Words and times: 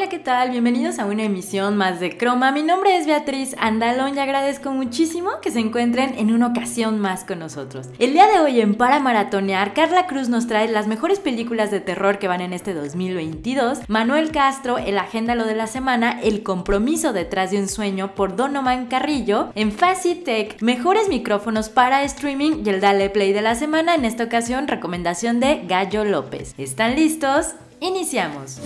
¿Qué 0.00 0.18
tal? 0.18 0.50
Bienvenidos 0.50 0.98
a 0.98 1.04
una 1.04 1.22
emisión 1.22 1.76
más 1.76 2.00
de 2.00 2.16
Croma. 2.16 2.50
Mi 2.50 2.62
nombre 2.62 2.96
es 2.96 3.06
Beatriz 3.06 3.54
Andalón 3.58 4.16
y 4.16 4.18
agradezco 4.18 4.72
muchísimo 4.72 5.30
que 5.40 5.50
se 5.50 5.60
encuentren 5.60 6.18
en 6.18 6.32
una 6.32 6.48
ocasión 6.48 6.98
más 6.98 7.24
con 7.24 7.38
nosotros. 7.38 7.88
El 7.98 8.14
día 8.14 8.26
de 8.26 8.40
hoy 8.40 8.60
en 8.60 8.74
Para 8.74 8.98
Maratonear, 9.00 9.74
Carla 9.74 10.06
Cruz 10.06 10.28
nos 10.28 10.46
trae 10.48 10.66
las 10.68 10.86
mejores 10.86 11.20
películas 11.20 11.70
de 11.70 11.80
terror 11.80 12.18
que 12.18 12.26
van 12.26 12.40
en 12.40 12.52
este 12.52 12.74
2022, 12.74 13.80
Manuel 13.86 14.32
Castro, 14.32 14.78
el 14.78 14.98
agéndalo 14.98 15.44
de 15.44 15.54
la 15.54 15.66
semana, 15.66 16.18
El 16.20 16.42
compromiso 16.42 17.12
detrás 17.12 17.50
de 17.50 17.58
un 17.58 17.68
sueño 17.68 18.14
por 18.14 18.34
Donovan 18.34 18.86
Carrillo, 18.86 19.52
en 19.54 19.72
Facitech, 19.72 20.60
mejores 20.62 21.08
micrófonos 21.08 21.68
para 21.68 22.02
streaming 22.02 22.64
y 22.64 22.70
el 22.70 22.80
Dale 22.80 23.08
Play 23.10 23.32
de 23.32 23.42
la 23.42 23.54
semana, 23.54 23.94
en 23.94 24.04
esta 24.04 24.24
ocasión 24.24 24.68
recomendación 24.68 25.38
de 25.38 25.62
Gallo 25.66 26.04
López. 26.04 26.54
¿Están 26.58 26.96
listos? 26.96 27.54
Iniciamos. 27.80 28.58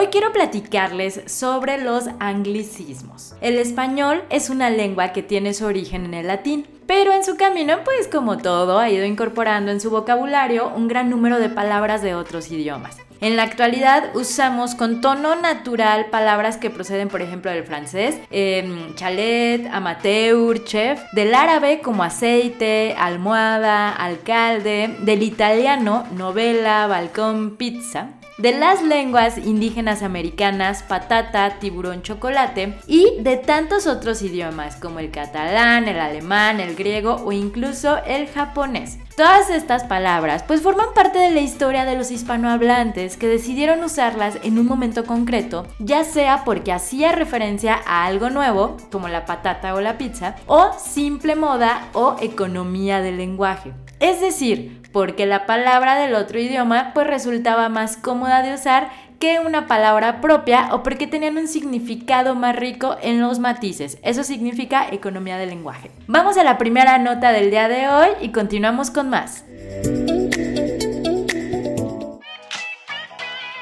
Hoy 0.00 0.06
quiero 0.06 0.32
platicarles 0.32 1.20
sobre 1.26 1.76
los 1.76 2.06
anglicismos. 2.20 3.34
El 3.42 3.58
español 3.58 4.22
es 4.30 4.48
una 4.48 4.70
lengua 4.70 5.12
que 5.12 5.22
tiene 5.22 5.52
su 5.52 5.66
origen 5.66 6.06
en 6.06 6.14
el 6.14 6.26
latín, 6.26 6.66
pero 6.86 7.12
en 7.12 7.22
su 7.22 7.36
camino, 7.36 7.80
pues 7.84 8.08
como 8.08 8.38
todo, 8.38 8.78
ha 8.78 8.88
ido 8.88 9.04
incorporando 9.04 9.70
en 9.70 9.78
su 9.78 9.90
vocabulario 9.90 10.72
un 10.74 10.88
gran 10.88 11.10
número 11.10 11.38
de 11.38 11.50
palabras 11.50 12.00
de 12.00 12.14
otros 12.14 12.50
idiomas. 12.50 12.96
En 13.20 13.36
la 13.36 13.42
actualidad 13.42 14.04
usamos 14.14 14.74
con 14.74 15.02
tono 15.02 15.36
natural 15.36 16.06
palabras 16.06 16.56
que 16.56 16.70
proceden, 16.70 17.08
por 17.10 17.20
ejemplo, 17.20 17.50
del 17.50 17.64
francés, 17.64 18.16
em, 18.30 18.94
chalet, 18.94 19.66
amateur, 19.70 20.64
chef, 20.64 20.98
del 21.12 21.34
árabe 21.34 21.82
como 21.82 22.04
aceite, 22.04 22.94
almohada, 22.98 23.92
alcalde, 23.92 24.96
del 25.02 25.22
italiano, 25.22 26.06
novela, 26.16 26.86
balcón, 26.86 27.58
pizza, 27.58 28.14
de 28.40 28.58
las 28.58 28.82
lenguas 28.82 29.36
indígenas 29.36 30.02
americanas, 30.02 30.82
patata, 30.82 31.58
tiburón, 31.58 32.02
chocolate 32.02 32.78
y 32.86 33.20
de 33.20 33.36
tantos 33.36 33.86
otros 33.86 34.22
idiomas 34.22 34.76
como 34.76 34.98
el 34.98 35.10
catalán, 35.10 35.88
el 35.88 36.00
alemán, 36.00 36.60
el 36.60 36.74
griego 36.74 37.16
o 37.24 37.32
incluso 37.32 37.98
el 38.04 38.28
japonés. 38.28 38.98
Todas 39.16 39.50
estas 39.50 39.84
palabras 39.84 40.42
pues 40.44 40.62
forman 40.62 40.94
parte 40.94 41.18
de 41.18 41.30
la 41.30 41.40
historia 41.40 41.84
de 41.84 41.96
los 41.96 42.10
hispanohablantes 42.10 43.18
que 43.18 43.28
decidieron 43.28 43.84
usarlas 43.84 44.38
en 44.42 44.58
un 44.58 44.66
momento 44.66 45.04
concreto, 45.04 45.66
ya 45.78 46.04
sea 46.04 46.42
porque 46.44 46.72
hacía 46.72 47.12
referencia 47.12 47.78
a 47.86 48.06
algo 48.06 48.30
nuevo, 48.30 48.78
como 48.90 49.08
la 49.08 49.26
patata 49.26 49.74
o 49.74 49.80
la 49.82 49.98
pizza, 49.98 50.36
o 50.46 50.70
simple 50.78 51.36
moda 51.36 51.88
o 51.92 52.16
economía 52.20 53.02
del 53.02 53.18
lenguaje. 53.18 53.74
Es 53.98 54.22
decir, 54.22 54.79
porque 54.92 55.26
la 55.26 55.46
palabra 55.46 55.96
del 55.96 56.14
otro 56.14 56.38
idioma 56.38 56.92
pues 56.94 57.06
resultaba 57.06 57.68
más 57.68 57.96
cómoda 57.96 58.42
de 58.42 58.54
usar 58.54 58.90
que 59.20 59.38
una 59.38 59.66
palabra 59.66 60.22
propia 60.22 60.70
o 60.72 60.82
porque 60.82 61.06
tenían 61.06 61.36
un 61.36 61.46
significado 61.46 62.34
más 62.34 62.56
rico 62.56 62.96
en 63.02 63.20
los 63.20 63.38
matices. 63.38 63.98
Eso 64.02 64.24
significa 64.24 64.88
economía 64.90 65.36
del 65.36 65.50
lenguaje. 65.50 65.90
Vamos 66.06 66.38
a 66.38 66.44
la 66.44 66.56
primera 66.56 66.98
nota 66.98 67.32
del 67.32 67.50
día 67.50 67.68
de 67.68 67.88
hoy 67.88 68.08
y 68.22 68.30
continuamos 68.30 68.90
con 68.90 69.10
más. 69.10 69.44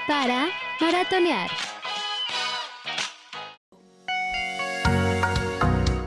Para 0.07 0.47
maratonear. 0.81 1.51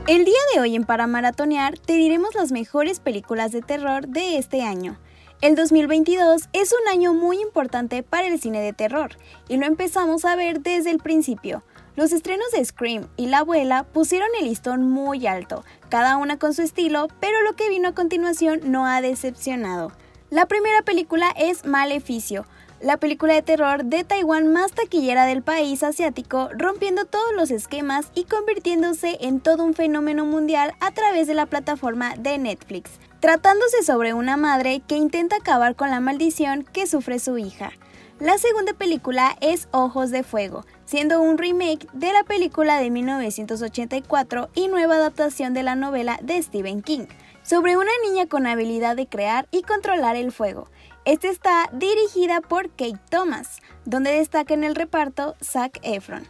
El 0.08 0.24
día 0.24 0.34
de 0.52 0.60
hoy 0.60 0.74
en 0.74 0.84
Para 0.84 1.06
Maratonear 1.06 1.78
te 1.78 1.92
diremos 1.92 2.34
las 2.34 2.50
mejores 2.52 3.00
películas 3.00 3.52
de 3.52 3.62
terror 3.62 4.08
de 4.08 4.36
este 4.36 4.62
año. 4.62 4.98
El 5.42 5.56
2022 5.56 6.48
es 6.52 6.72
un 6.72 6.88
año 6.88 7.14
muy 7.14 7.40
importante 7.42 8.04
para 8.04 8.28
el 8.28 8.40
cine 8.40 8.60
de 8.60 8.72
terror 8.72 9.16
y 9.48 9.56
lo 9.56 9.66
empezamos 9.66 10.24
a 10.24 10.36
ver 10.36 10.60
desde 10.60 10.92
el 10.92 10.98
principio. 10.98 11.64
Los 11.96 12.12
estrenos 12.12 12.52
de 12.52 12.64
Scream 12.64 13.08
y 13.16 13.26
La 13.26 13.38
abuela 13.38 13.82
pusieron 13.82 14.28
el 14.38 14.44
listón 14.46 14.88
muy 14.88 15.26
alto, 15.26 15.64
cada 15.88 16.16
una 16.16 16.38
con 16.38 16.54
su 16.54 16.62
estilo, 16.62 17.08
pero 17.18 17.42
lo 17.42 17.54
que 17.54 17.68
vino 17.68 17.88
a 17.88 17.92
continuación 17.92 18.60
no 18.70 18.86
ha 18.86 19.00
decepcionado. 19.00 19.90
La 20.30 20.46
primera 20.46 20.82
película 20.82 21.34
es 21.36 21.64
Maleficio, 21.64 22.46
la 22.80 22.98
película 22.98 23.34
de 23.34 23.42
terror 23.42 23.84
de 23.84 24.04
Taiwán 24.04 24.46
más 24.46 24.70
taquillera 24.70 25.26
del 25.26 25.42
país 25.42 25.82
asiático, 25.82 26.50
rompiendo 26.56 27.04
todos 27.04 27.34
los 27.34 27.50
esquemas 27.50 28.12
y 28.14 28.26
convirtiéndose 28.26 29.18
en 29.20 29.40
todo 29.40 29.64
un 29.64 29.74
fenómeno 29.74 30.24
mundial 30.24 30.74
a 30.78 30.92
través 30.92 31.26
de 31.26 31.34
la 31.34 31.46
plataforma 31.46 32.14
de 32.14 32.38
Netflix 32.38 32.92
tratándose 33.22 33.84
sobre 33.84 34.14
una 34.14 34.36
madre 34.36 34.82
que 34.84 34.96
intenta 34.96 35.36
acabar 35.36 35.76
con 35.76 35.90
la 35.90 36.00
maldición 36.00 36.64
que 36.64 36.88
sufre 36.88 37.20
su 37.20 37.38
hija. 37.38 37.70
La 38.18 38.36
segunda 38.36 38.72
película 38.72 39.36
es 39.40 39.68
Ojos 39.70 40.10
de 40.10 40.24
Fuego, 40.24 40.66
siendo 40.86 41.22
un 41.22 41.38
remake 41.38 41.86
de 41.92 42.12
la 42.12 42.24
película 42.24 42.80
de 42.80 42.90
1984 42.90 44.50
y 44.56 44.66
nueva 44.66 44.96
adaptación 44.96 45.54
de 45.54 45.62
la 45.62 45.76
novela 45.76 46.18
de 46.20 46.42
Stephen 46.42 46.82
King, 46.82 47.06
sobre 47.44 47.76
una 47.76 47.92
niña 48.04 48.26
con 48.26 48.44
habilidad 48.44 48.96
de 48.96 49.06
crear 49.06 49.46
y 49.52 49.62
controlar 49.62 50.16
el 50.16 50.32
fuego. 50.32 50.68
Esta 51.04 51.28
está 51.28 51.70
dirigida 51.72 52.40
por 52.40 52.70
Kate 52.70 52.98
Thomas, 53.08 53.60
donde 53.84 54.10
destaca 54.10 54.52
en 54.52 54.64
el 54.64 54.74
reparto 54.74 55.36
Zac 55.40 55.78
Efron. 55.84 56.26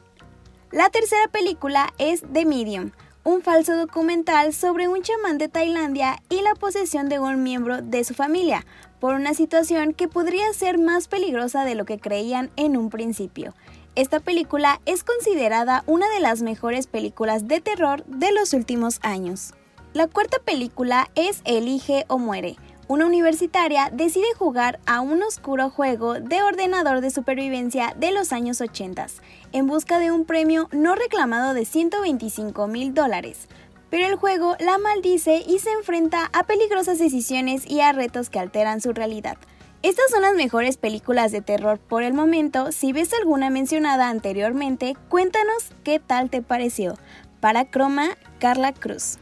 La 0.71 0.91
tercera 0.91 1.29
película 1.29 1.91
es 1.97 2.23
The 2.35 2.45
Medium, 2.45 2.91
un 3.25 3.41
falso 3.43 3.77
documental 3.77 4.53
sobre 4.53 4.89
un 4.89 5.03
chamán 5.03 5.39
de 5.39 5.49
Tailandia 5.49 6.21
y 6.29 6.43
la 6.43 6.55
posesión 6.55 7.09
de 7.09 7.21
un 7.21 7.43
miembro 7.43 7.81
de 7.81 8.03
su 8.03 8.15
familia, 8.15 8.67
por 8.99 9.15
una 9.15 9.35
situación 9.35 9.95
que 9.95 10.09
podría 10.09 10.53
ser 10.53 10.79
más 10.79 11.09
peligrosa 11.09 11.65
de 11.65 11.75
lo 11.75 11.85
que 11.85 11.99
creían 11.99 12.51
en 12.57 12.77
un 12.77 12.91
principio. 12.91 13.55
Esta 13.95 14.21
película 14.21 14.81
es 14.87 15.05
considerada 15.05 15.85
una 15.87 16.09
de 16.11 16.21
las 16.21 16.43
mejores 16.43 16.87
películas 16.87 17.47
de 17.47 17.61
terror 17.61 18.05
de 18.07 18.33
los 18.33 18.55
últimos 18.55 18.99
años. 19.03 19.55
La 19.93 20.09
cuarta 20.09 20.39
película 20.39 21.11
es 21.15 21.43
Elige 21.45 22.07
o 22.09 22.19
Muere, 22.19 22.57
una 22.93 23.07
universitaria 23.07 23.89
decide 23.91 24.35
jugar 24.37 24.79
a 24.85 25.01
un 25.01 25.23
oscuro 25.23 25.71
juego 25.71 26.21
de 26.21 26.43
ordenador 26.43 27.01
de 27.01 27.09
supervivencia 27.09 27.95
de 27.99 28.13
los 28.13 28.35
años 28.35 28.61
80 28.61 29.07
en 29.53 29.67
busca 29.67 29.99
de 29.99 30.13
un 30.13 30.27
premio 30.27 30.69
no 30.73 30.95
reclamado 30.95 31.55
de 31.55 31.65
125 31.65 32.67
mil 32.67 32.93
dólares. 32.93 33.49
Pero 33.89 34.07
el 34.07 34.17
juego 34.17 34.57
la 34.61 34.77
maldice 34.77 35.43
y 35.47 35.59
se 35.61 35.73
enfrenta 35.73 36.29
a 36.35 36.45
peligrosas 36.45 36.99
decisiones 36.99 37.65
y 37.67 37.81
a 37.81 37.93
retos 37.93 38.29
que 38.29 38.39
alteran 38.39 38.83
su 38.83 38.93
realidad. 38.93 39.39
Estas 39.83 40.11
son 40.11 40.21
las 40.21 40.35
mejores 40.35 40.77
películas 40.77 41.33
de 41.33 41.41
terror 41.41 41.79
por 41.79 42.03
el 42.03 42.13
momento. 42.13 42.73
Si 42.73 42.93
ves 42.93 43.15
alguna 43.15 43.49
mencionada 43.49 44.11
anteriormente, 44.11 44.99
cuéntanos 45.09 45.71
qué 45.83 45.99
tal 45.99 46.29
te 46.29 46.43
pareció. 46.43 46.99
Para 47.41 47.65
Croma, 47.65 48.11
Carla 48.39 48.75
Cruz. 48.75 49.19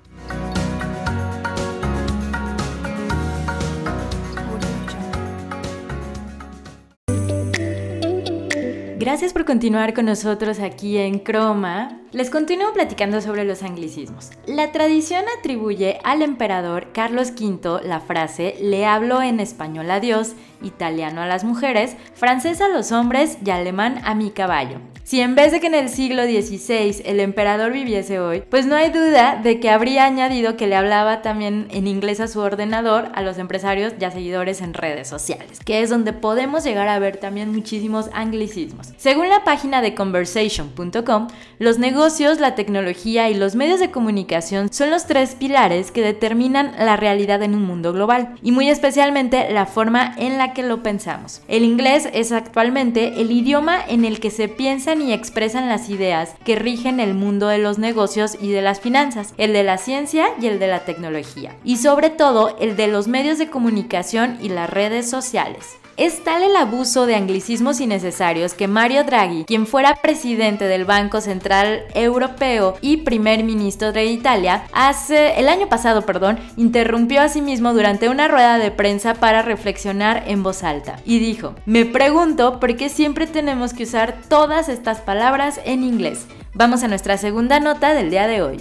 Gracias 9.01 9.33
por 9.33 9.47
continuar 9.47 9.95
con 9.95 10.05
nosotros 10.05 10.61
aquí 10.61 10.99
en 10.99 11.21
Croma. 11.21 11.99
Les 12.13 12.29
continúo 12.29 12.75
platicando 12.75 13.23
sobre 13.23 13.47
los 13.47 13.63
anglicismos. 13.63 14.29
La 14.45 14.73
tradición 14.73 15.25
atribuye 15.39 15.99
al 16.05 16.21
emperador 16.21 16.89
Carlos 16.93 17.31
V 17.31 17.81
la 17.83 18.01
frase 18.01 18.57
le 18.61 18.85
hablo 18.85 19.23
en 19.23 19.41
español 19.41 19.91
a 19.91 20.01
Dios, 20.01 20.35
italiano 20.63 21.23
a 21.23 21.27
las 21.27 21.45
mujeres, 21.45 21.97
francés 22.15 22.61
a 22.61 22.69
los 22.69 22.93
hombres 22.93 23.39
y 23.45 23.51
alemán 23.51 24.01
a 24.05 24.15
mi 24.15 24.31
caballo. 24.31 24.79
Si 25.11 25.21
en 25.21 25.35
vez 25.35 25.51
de 25.51 25.59
que 25.59 25.67
en 25.67 25.75
el 25.75 25.89
siglo 25.89 26.23
XVI 26.23 27.03
el 27.05 27.19
emperador 27.19 27.73
viviese 27.73 28.21
hoy, 28.21 28.45
pues 28.49 28.67
no 28.67 28.77
hay 28.77 28.91
duda 28.91 29.41
de 29.43 29.59
que 29.59 29.69
habría 29.69 30.05
añadido 30.05 30.57
que 30.57 30.69
le 30.69 30.77
hablaba 30.77 31.21
también 31.21 31.67
en 31.73 31.89
inglés 31.89 32.21
a 32.21 32.29
su 32.29 32.39
ordenador 32.39 33.09
a 33.15 33.23
los 33.23 33.39
empresarios 33.39 33.93
y 33.99 34.05
a 34.05 34.13
seguidores 34.13 34.61
en 34.61 34.73
redes 34.73 35.09
sociales, 35.09 35.59
que 35.65 35.83
es 35.83 35.91
donde 35.91 36.13
podemos 36.13 36.63
llegar 36.63 36.87
a 36.87 37.01
ver 37.01 37.17
también 37.17 37.51
muchísimos 37.51 38.09
anglicismos. 38.13 38.93
Según 38.99 39.29
la 39.29 39.43
página 39.43 39.83
de 39.83 39.97
conversation.com, 39.97 41.27
los 41.59 41.81
negocios, 41.81 42.39
la 42.39 42.55
tecnología 42.55 43.29
y 43.31 43.35
los 43.35 43.57
medios 43.57 43.81
de 43.81 43.91
comunicación 43.91 44.73
son 44.73 44.91
los 44.91 45.07
tres 45.07 45.35
pilares 45.35 45.91
que 45.91 46.03
determinan 46.03 46.73
la 46.79 46.97
realidad 46.97 47.43
en 47.43 47.57
un 47.57 47.65
mundo 47.65 47.93
global 47.93 48.37
y 48.43 48.53
muy 48.53 48.71
especialmente 48.71 49.51
la 49.51 49.67
forma 49.67 50.15
en 50.19 50.39
la 50.39 50.50
que 50.53 50.63
lo 50.63 50.83
pensamos. 50.83 51.43
El 51.49 51.65
inglés 51.65 52.09
es 52.13 52.33
actualmente 52.33 53.21
el 53.21 53.31
idioma 53.31 53.81
en 53.87 54.05
el 54.05 54.21
que 54.21 54.31
se 54.31 54.49
piensan 54.49 55.03
y 55.03 55.13
expresan 55.13 55.69
las 55.69 55.89
ideas 55.89 56.35
que 56.45 56.57
rigen 56.57 57.01
el 57.01 57.15
mundo 57.15 57.49
de 57.49 57.59
los 57.59 57.79
negocios 57.79 58.37
y 58.41 58.51
de 58.51 58.63
las 58.63 58.81
finanzas, 58.81 59.35
el 59.39 59.53
de 59.53 59.65
la 59.65 59.79
ciencia 59.79 60.29
y 60.41 60.47
el 60.47 60.59
de 60.59 60.69
la 60.69 60.85
tecnología, 60.85 61.55
y 61.65 61.77
sobre 61.77 62.11
todo 62.11 62.57
el 62.59 62.77
de 62.77 62.89
los 62.89 63.09
medios 63.09 63.39
de 63.39 63.49
comunicación 63.49 64.39
y 64.41 64.49
las 64.49 64.71
redes 64.71 65.09
sociales. 65.09 65.77
Es 66.01 66.25
tal 66.25 66.43
el 66.43 66.57
abuso 66.57 67.05
de 67.05 67.15
anglicismos 67.15 67.79
innecesarios 67.79 68.55
que 68.55 68.67
Mario 68.67 69.05
Draghi, 69.05 69.45
quien 69.45 69.67
fuera 69.67 69.97
presidente 69.97 70.65
del 70.65 70.87
Banco 70.87 71.21
Central 71.21 71.85
Europeo 71.93 72.75
y 72.81 72.97
primer 73.03 73.45
ministro 73.45 73.93
de 73.93 74.07
Italia, 74.07 74.65
hace 74.73 75.39
el 75.39 75.47
año 75.47 75.69
pasado, 75.69 76.07
perdón, 76.07 76.39
interrumpió 76.57 77.21
a 77.21 77.29
sí 77.29 77.43
mismo 77.43 77.75
durante 77.75 78.09
una 78.09 78.29
rueda 78.29 78.57
de 78.57 78.71
prensa 78.71 79.13
para 79.13 79.43
reflexionar 79.43 80.25
en 80.27 80.43
voz 80.43 80.63
alta 80.63 80.97
y 81.05 81.19
dijo: 81.19 81.55
"Me 81.67 81.85
pregunto 81.85 82.61
por 82.61 82.75
qué 82.79 82.89
siempre 82.89 83.27
tenemos 83.27 83.75
que 83.75 83.83
usar 83.83 84.23
todas 84.27 84.71
estas 84.71 85.01
palabras 85.01 85.61
en 85.67 85.85
inglés." 85.85 86.25
Vamos 86.55 86.83
a 86.83 86.89
nuestra 86.89 87.19
segunda 87.19 87.61
nota 87.61 87.93
del 87.93 88.09
día 88.09 88.27
de 88.27 88.41
hoy. 88.41 88.57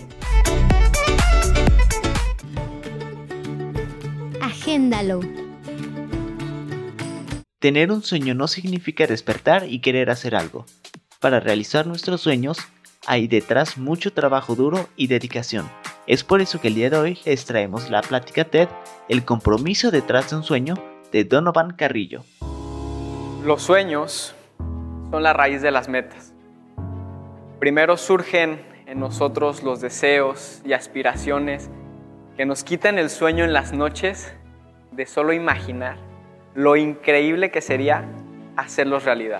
Agéndalo. 4.41 5.48
Tener 7.59 7.91
un 7.91 8.03
sueño 8.03 8.35
no 8.35 8.47
significa 8.47 9.05
despertar 9.05 9.65
y 9.67 9.81
querer 9.81 10.09
hacer 10.09 10.33
algo. 10.33 10.65
Para 11.19 11.41
realizar 11.41 11.85
nuestros 11.85 12.21
sueños 12.21 12.57
hay 13.05 13.27
detrás 13.27 13.77
mucho 13.77 14.13
trabajo 14.13 14.55
duro 14.55 14.87
y 14.95 15.07
dedicación. 15.07 15.69
Es 16.07 16.23
por 16.23 16.39
eso 16.39 16.61
que 16.61 16.69
el 16.69 16.75
día 16.75 16.89
de 16.89 16.97
hoy 16.97 17.19
les 17.25 17.43
traemos 17.43 17.89
la 17.89 18.01
plática 18.01 18.45
TED, 18.45 18.69
El 19.09 19.25
compromiso 19.25 19.91
detrás 19.91 20.29
de 20.29 20.37
un 20.37 20.43
sueño, 20.43 20.75
de 21.11 21.25
Donovan 21.25 21.71
Carrillo. 21.71 22.23
Los 23.43 23.61
sueños 23.61 24.33
son 25.11 25.21
la 25.21 25.33
raíz 25.33 25.61
de 25.61 25.71
las 25.71 25.89
metas. 25.89 26.33
Primero 27.59 27.97
surgen 27.97 28.61
en 28.85 29.01
nosotros 29.01 29.63
los 29.63 29.81
deseos 29.81 30.61
y 30.63 30.71
aspiraciones 30.71 31.69
que 32.37 32.45
nos 32.45 32.63
quitan 32.63 32.97
el 32.97 33.09
sueño 33.09 33.43
en 33.43 33.51
las 33.51 33.73
noches 33.73 34.33
de 34.93 35.05
solo 35.05 35.33
imaginar 35.33 36.08
lo 36.59 36.75
increíble 36.75 37.51
que 37.51 37.61
sería 37.61 38.03
hacerlos 38.57 39.05
realidad. 39.05 39.39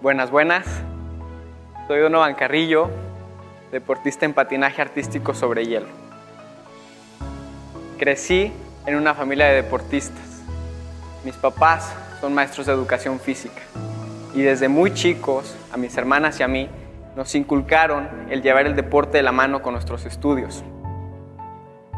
Buenas, 0.00 0.30
buenas. 0.30 0.64
Soy 1.86 2.00
Donovan 2.00 2.34
Carrillo, 2.36 2.88
deportista 3.70 4.24
en 4.24 4.32
patinaje 4.32 4.80
artístico 4.80 5.34
sobre 5.34 5.66
hielo. 5.66 5.88
Crecí 7.98 8.50
en 8.86 8.96
una 8.96 9.12
familia 9.12 9.44
de 9.48 9.56
deportistas. 9.56 10.42
Mis 11.22 11.36
papás 11.36 11.94
son 12.22 12.32
maestros 12.32 12.66
de 12.66 12.72
educación 12.72 13.20
física 13.20 13.60
y 14.34 14.40
desde 14.40 14.68
muy 14.68 14.94
chicos 14.94 15.54
a 15.70 15.76
mis 15.76 15.94
hermanas 15.98 16.40
y 16.40 16.44
a 16.44 16.48
mí 16.48 16.66
nos 17.14 17.34
inculcaron 17.34 18.08
el 18.30 18.40
llevar 18.40 18.64
el 18.64 18.74
deporte 18.74 19.18
de 19.18 19.22
la 19.22 19.32
mano 19.32 19.60
con 19.60 19.74
nuestros 19.74 20.06
estudios. 20.06 20.64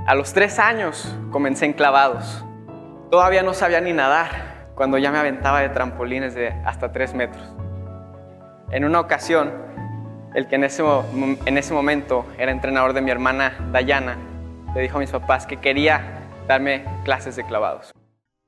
A 0.08 0.16
los 0.16 0.32
tres 0.32 0.58
años 0.58 1.14
comencé 1.30 1.66
en 1.66 1.72
clavados 1.72 2.44
Todavía 3.12 3.42
no 3.42 3.52
sabía 3.52 3.82
ni 3.82 3.92
nadar 3.92 4.70
cuando 4.74 4.96
ya 4.96 5.12
me 5.12 5.18
aventaba 5.18 5.60
de 5.60 5.68
trampolines 5.68 6.34
de 6.34 6.48
hasta 6.64 6.92
3 6.92 7.12
metros. 7.12 7.46
En 8.70 8.86
una 8.86 9.00
ocasión, 9.00 9.52
el 10.34 10.48
que 10.48 10.54
en 10.54 10.64
ese, 10.64 10.82
en 11.44 11.58
ese 11.58 11.74
momento 11.74 12.24
era 12.38 12.50
entrenador 12.50 12.94
de 12.94 13.02
mi 13.02 13.10
hermana 13.10 13.68
Dayana, 13.70 14.16
le 14.74 14.80
dijo 14.80 14.96
a 14.96 15.00
mis 15.00 15.10
papás 15.10 15.44
que 15.44 15.58
quería 15.58 16.22
darme 16.48 16.86
clases 17.04 17.36
de 17.36 17.44
clavados. 17.44 17.92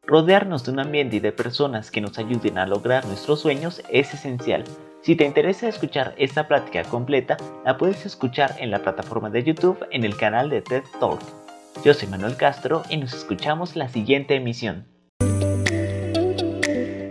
Rodearnos 0.07 0.65
de 0.65 0.73
un 0.73 0.81
ambiente 0.81 1.17
y 1.17 1.21
de 1.21 1.33
personas 1.33 1.91
que 1.91 2.01
nos 2.01 2.19
ayuden 2.19 2.57
a 2.57 2.65
lograr 2.65 3.05
nuestros 3.05 3.41
sueños 3.41 3.83
es 3.91 4.15
esencial. 4.15 4.65
Si 5.03 5.15
te 5.15 5.27
interesa 5.27 5.69
escuchar 5.69 6.15
esta 6.17 6.49
plática 6.49 6.85
completa, 6.85 7.37
la 7.67 7.77
puedes 7.77 8.07
escuchar 8.07 8.55
en 8.59 8.71
la 8.71 8.79
plataforma 8.79 9.29
de 9.29 9.43
YouTube 9.43 9.87
en 9.91 10.05
el 10.05 10.17
canal 10.17 10.49
de 10.49 10.63
TED 10.63 10.85
Talk. 11.01 11.44
Yo 11.83 11.93
soy 11.93 12.09
Manuel 12.09 12.37
Castro 12.37 12.83
y 12.89 12.97
nos 12.97 13.13
escuchamos 13.15 13.77
la 13.77 13.89
siguiente 13.89 14.35
emisión. 14.35 14.87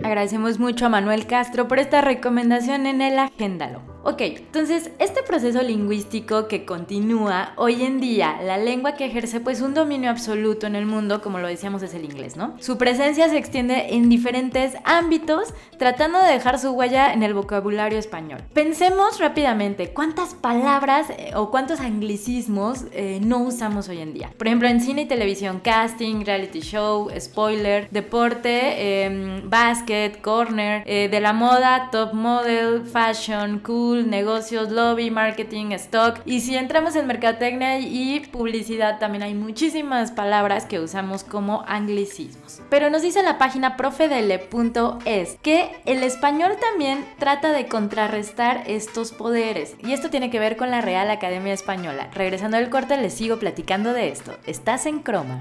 Agradecemos 0.03 0.59
mucho 0.59 0.85
a 0.85 0.89
Manuel 0.89 1.25
Castro 1.25 1.67
por 1.67 1.79
esta 1.79 2.01
recomendación 2.01 2.85
en 2.85 3.01
el 3.01 3.19
Agéndalo. 3.19 3.92
Ok, 4.05 4.19
entonces 4.19 4.91
este 4.99 5.23
proceso 5.23 5.61
lingüístico 5.61 6.49
que 6.49 6.65
continúa 6.65 7.53
hoy 7.55 7.83
en 7.83 8.01
día, 8.01 8.37
la 8.43 8.57
lengua 8.57 8.95
que 8.95 9.05
ejerce 9.05 9.39
pues 9.39 9.61
un 9.61 9.73
dominio 9.73 10.09
absoluto 10.09 10.67
en 10.67 10.75
el 10.75 10.85
mundo, 10.85 11.21
como 11.21 11.39
lo 11.39 11.47
decíamos 11.47 11.83
es 11.83 11.93
el 11.93 12.03
inglés, 12.03 12.35
¿no? 12.35 12.53
Su 12.59 12.77
presencia 12.77 13.29
se 13.29 13.37
extiende 13.37 13.95
en 13.95 14.09
diferentes 14.09 14.73
ámbitos, 14.83 15.53
tratando 15.79 16.21
de 16.21 16.33
dejar 16.33 16.59
su 16.59 16.71
huella 16.71 17.13
en 17.13 17.23
el 17.23 17.33
vocabulario 17.33 17.97
español. 17.97 18.41
Pensemos 18.53 19.21
rápidamente, 19.21 19.93
¿cuántas 19.93 20.33
palabras 20.33 21.09
eh, 21.11 21.31
o 21.35 21.49
cuántos 21.49 21.79
anglicismos 21.79 22.83
eh, 22.91 23.21
no 23.23 23.39
usamos 23.39 23.87
hoy 23.87 23.99
en 23.99 24.13
día? 24.13 24.33
Por 24.37 24.47
ejemplo, 24.47 24.67
en 24.67 24.81
cine 24.81 25.03
y 25.03 25.05
televisión, 25.05 25.61
casting, 25.63 26.25
reality 26.25 26.59
show, 26.59 27.09
spoiler, 27.17 27.87
deporte, 27.89 29.05
em, 29.05 29.49
basket, 29.49 30.19
corner, 30.21 30.83
eh, 30.85 31.07
de 31.07 31.21
la 31.21 31.31
moda, 31.31 31.87
top 31.89 32.13
model, 32.13 32.81
fashion, 32.85 33.59
cool, 33.59 33.92
negocios, 34.01 34.71
lobby, 34.71 35.11
marketing, 35.11 35.71
stock. 35.73 36.19
Y 36.25 36.41
si 36.41 36.55
entramos 36.55 36.95
en 36.95 37.07
mercadotecnia 37.07 37.79
y 37.79 38.19
publicidad, 38.31 38.99
también 38.99 39.23
hay 39.23 39.35
muchísimas 39.35 40.11
palabras 40.11 40.65
que 40.65 40.79
usamos 40.79 41.23
como 41.23 41.63
anglicismos. 41.67 42.61
Pero 42.69 42.89
nos 42.89 43.01
dice 43.01 43.21
la 43.23 43.37
página 43.37 43.77
profedele.es 43.77 45.37
que 45.41 45.69
el 45.85 46.03
español 46.03 46.53
también 46.59 47.05
trata 47.19 47.51
de 47.51 47.67
contrarrestar 47.67 48.63
estos 48.65 49.11
poderes. 49.11 49.75
Y 49.79 49.93
esto 49.93 50.09
tiene 50.09 50.29
que 50.29 50.39
ver 50.39 50.57
con 50.57 50.71
la 50.71 50.81
Real 50.81 51.09
Academia 51.11 51.53
Española. 51.53 52.09
Regresando 52.13 52.57
al 52.57 52.69
corte, 52.69 52.97
les 52.97 53.13
sigo 53.13 53.37
platicando 53.37 53.93
de 53.93 54.09
esto. 54.09 54.31
Estás 54.47 54.85
en 54.85 54.99
croma. 54.99 55.39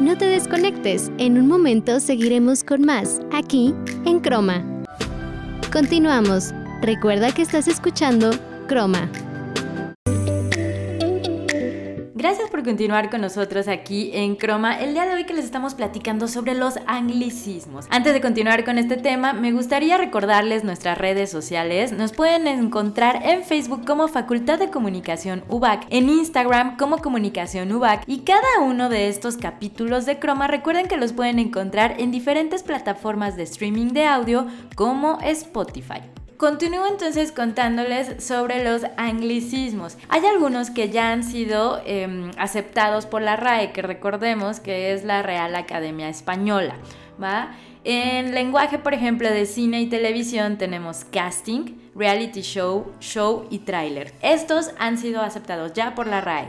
No 0.00 0.18
te 0.18 0.26
desconectes, 0.26 1.10
en 1.16 1.38
un 1.38 1.48
momento 1.48 2.00
seguiremos 2.00 2.62
con 2.62 2.82
más, 2.82 3.20
aquí 3.32 3.74
en 4.04 4.20
Croma. 4.20 4.75
Continuamos. 5.76 6.54
Recuerda 6.80 7.34
que 7.34 7.42
estás 7.42 7.68
escuchando 7.68 8.30
Croma. 8.66 9.10
Gracias 12.26 12.50
por 12.50 12.64
continuar 12.64 13.08
con 13.08 13.20
nosotros 13.20 13.68
aquí 13.68 14.10
en 14.12 14.34
Croma. 14.34 14.80
El 14.80 14.94
día 14.94 15.06
de 15.06 15.14
hoy 15.14 15.26
que 15.26 15.32
les 15.32 15.44
estamos 15.44 15.74
platicando 15.74 16.26
sobre 16.26 16.54
los 16.54 16.74
anglicismos. 16.88 17.86
Antes 17.88 18.14
de 18.14 18.20
continuar 18.20 18.64
con 18.64 18.78
este 18.78 18.96
tema, 18.96 19.32
me 19.32 19.52
gustaría 19.52 19.96
recordarles 19.96 20.64
nuestras 20.64 20.98
redes 20.98 21.30
sociales. 21.30 21.92
Nos 21.92 22.10
pueden 22.10 22.48
encontrar 22.48 23.20
en 23.22 23.44
Facebook 23.44 23.86
como 23.86 24.08
Facultad 24.08 24.58
de 24.58 24.70
Comunicación 24.70 25.44
UBAC, 25.48 25.86
en 25.90 26.08
Instagram 26.08 26.76
como 26.76 26.98
Comunicación 26.98 27.70
UBAC 27.70 28.02
y 28.08 28.22
cada 28.22 28.58
uno 28.60 28.88
de 28.88 29.06
estos 29.06 29.36
capítulos 29.36 30.04
de 30.04 30.18
Croma 30.18 30.48
recuerden 30.48 30.88
que 30.88 30.96
los 30.96 31.12
pueden 31.12 31.38
encontrar 31.38 31.94
en 32.00 32.10
diferentes 32.10 32.64
plataformas 32.64 33.36
de 33.36 33.44
streaming 33.44 33.92
de 33.92 34.04
audio 34.04 34.48
como 34.74 35.20
Spotify. 35.20 36.02
Continúo 36.36 36.86
entonces 36.86 37.32
contándoles 37.32 38.22
sobre 38.22 38.62
los 38.62 38.82
anglicismos. 38.98 39.96
Hay 40.10 40.26
algunos 40.26 40.70
que 40.70 40.90
ya 40.90 41.10
han 41.10 41.24
sido 41.24 41.80
em, 41.86 42.30
aceptados 42.36 43.06
por 43.06 43.22
la 43.22 43.36
RAE, 43.36 43.72
que 43.72 43.80
recordemos 43.80 44.60
que 44.60 44.92
es 44.92 45.02
la 45.04 45.22
Real 45.22 45.54
Academia 45.54 46.10
Española, 46.10 46.76
¿va? 47.22 47.54
En 47.84 48.34
lenguaje, 48.34 48.78
por 48.78 48.92
ejemplo, 48.92 49.30
de 49.30 49.46
cine 49.46 49.80
y 49.80 49.86
televisión 49.86 50.58
tenemos 50.58 51.04
casting, 51.04 51.78
reality 51.94 52.42
show, 52.42 52.92
show 53.00 53.46
y 53.48 53.60
trailer. 53.60 54.12
Estos 54.20 54.72
han 54.78 54.98
sido 54.98 55.22
aceptados 55.22 55.72
ya 55.72 55.94
por 55.94 56.06
la 56.06 56.20
RAE. 56.20 56.48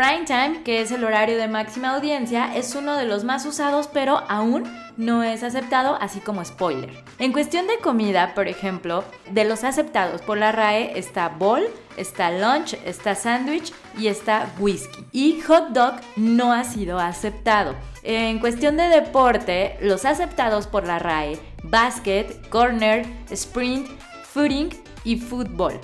Prime 0.00 0.24
time, 0.24 0.62
que 0.62 0.80
es 0.80 0.92
el 0.92 1.04
horario 1.04 1.36
de 1.36 1.46
máxima 1.46 1.94
audiencia, 1.94 2.56
es 2.56 2.74
uno 2.74 2.96
de 2.96 3.04
los 3.04 3.22
más 3.22 3.44
usados, 3.44 3.86
pero 3.86 4.22
aún 4.30 4.64
no 4.96 5.22
es 5.22 5.42
aceptado, 5.42 5.98
así 6.00 6.20
como 6.20 6.42
spoiler. 6.42 7.04
En 7.18 7.34
cuestión 7.34 7.66
de 7.66 7.76
comida, 7.80 8.32
por 8.34 8.48
ejemplo, 8.48 9.04
de 9.30 9.44
los 9.44 9.62
aceptados 9.62 10.22
por 10.22 10.38
la 10.38 10.52
RAE 10.52 10.98
está 10.98 11.28
bowl, 11.28 11.68
está 11.98 12.30
lunch, 12.30 12.78
está 12.86 13.14
sandwich 13.14 13.74
y 13.98 14.06
está 14.06 14.50
whisky. 14.58 15.04
Y 15.12 15.42
hot 15.42 15.72
dog 15.72 15.96
no 16.16 16.54
ha 16.54 16.64
sido 16.64 16.98
aceptado. 16.98 17.74
En 18.02 18.38
cuestión 18.38 18.78
de 18.78 18.88
deporte, 18.88 19.76
los 19.82 20.06
aceptados 20.06 20.66
por 20.66 20.86
la 20.86 20.98
RAE, 20.98 21.38
basket, 21.62 22.40
corner, 22.48 23.04
sprint, 23.30 23.86
footing 24.22 24.70
y 25.04 25.18
fútbol. 25.18 25.78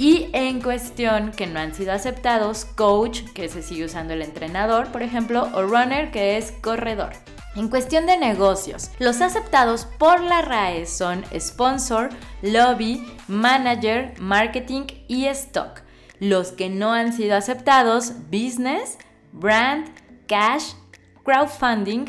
Y 0.00 0.30
en 0.32 0.62
cuestión 0.62 1.30
que 1.30 1.46
no 1.46 1.60
han 1.60 1.74
sido 1.74 1.92
aceptados, 1.92 2.64
coach, 2.64 3.20
que 3.34 3.50
se 3.50 3.60
sigue 3.60 3.84
usando 3.84 4.14
el 4.14 4.22
entrenador, 4.22 4.90
por 4.92 5.02
ejemplo, 5.02 5.50
o 5.52 5.60
runner, 5.60 6.10
que 6.10 6.38
es 6.38 6.52
corredor. 6.52 7.10
En 7.54 7.68
cuestión 7.68 8.06
de 8.06 8.16
negocios, 8.16 8.92
los 8.98 9.20
aceptados 9.20 9.84
por 9.98 10.22
la 10.22 10.40
RAE 10.40 10.86
son 10.86 11.22
sponsor, 11.38 12.08
lobby, 12.40 13.06
manager, 13.28 14.14
marketing 14.18 14.84
y 15.06 15.26
stock. 15.26 15.82
Los 16.18 16.52
que 16.52 16.70
no 16.70 16.94
han 16.94 17.12
sido 17.12 17.36
aceptados, 17.36 18.14
business, 18.30 18.96
brand, 19.32 19.86
cash, 20.26 20.72
crowdfunding 21.24 22.06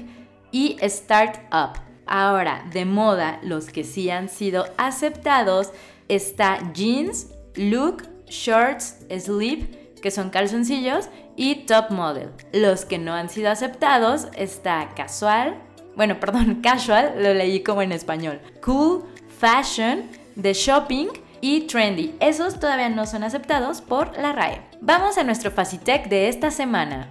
y 0.53 0.77
startup. 0.79 1.81
Ahora, 2.05 2.63
de 2.71 2.85
moda, 2.85 3.41
los 3.43 3.65
que 3.65 3.83
sí 3.83 4.09
han 4.09 4.29
sido 4.29 4.65
aceptados 4.77 5.73
está 6.07 6.71
jeans, 6.71 7.27
look, 7.55 8.03
shorts, 8.27 9.05
sleep, 9.19 10.01
que 10.01 10.11
son 10.11 10.29
calzoncillos, 10.29 11.09
y 11.35 11.65
top 11.65 11.91
model. 11.91 12.29
Los 12.53 12.85
que 12.85 12.97
no 12.97 13.13
han 13.13 13.29
sido 13.29 13.49
aceptados 13.49 14.27
está 14.35 14.89
casual, 14.95 15.61
bueno, 15.95 16.19
perdón, 16.19 16.61
casual, 16.61 17.15
lo 17.17 17.33
leí 17.33 17.63
como 17.63 17.81
en 17.81 17.91
español, 17.91 18.41
cool, 18.63 19.03
fashion, 19.39 20.09
de 20.35 20.53
shopping 20.53 21.07
y 21.41 21.61
trendy. 21.61 22.15
Esos 22.19 22.59
todavía 22.59 22.89
no 22.89 23.05
son 23.05 23.23
aceptados 23.23 23.81
por 23.81 24.17
la 24.17 24.31
RAE. 24.31 24.61
Vamos 24.81 25.17
a 25.17 25.23
nuestro 25.23 25.51
Facitech 25.51 26.07
de 26.07 26.29
esta 26.29 26.51
semana. 26.51 27.09